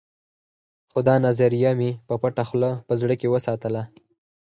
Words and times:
خو 0.91 0.99
دا 1.07 1.15
نظريه 1.25 1.71
مې 1.79 1.91
په 2.07 2.13
پټه 2.21 2.43
خوله 2.49 2.71
په 2.87 2.93
زړه 3.01 3.13
کې 3.21 3.31
وساتله. 3.33 3.83